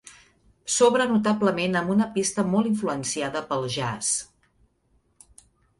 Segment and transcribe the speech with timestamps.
[0.75, 5.41] Sobre notablement amb una pista molt influenciada pel jazz.